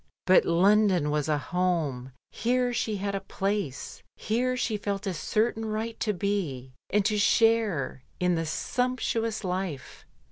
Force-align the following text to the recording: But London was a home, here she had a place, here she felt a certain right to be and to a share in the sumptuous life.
But 0.25 0.45
London 0.45 1.11
was 1.11 1.29
a 1.29 1.37
home, 1.37 2.11
here 2.31 2.73
she 2.73 2.95
had 2.97 3.13
a 3.13 3.19
place, 3.21 4.01
here 4.15 4.57
she 4.57 4.75
felt 4.75 5.05
a 5.05 5.13
certain 5.13 5.63
right 5.65 5.99
to 5.99 6.11
be 6.11 6.73
and 6.89 7.05
to 7.05 7.13
a 7.13 7.17
share 7.19 8.01
in 8.19 8.33
the 8.33 8.47
sumptuous 8.47 9.43
life. 9.43 10.07